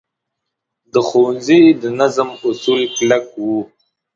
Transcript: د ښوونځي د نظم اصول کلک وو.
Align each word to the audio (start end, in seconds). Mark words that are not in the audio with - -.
د 0.93 0.95
ښوونځي 1.07 1.61
د 1.81 1.83
نظم 1.99 2.29
اصول 2.47 2.81
کلک 2.95 3.25
وو. 3.43 3.59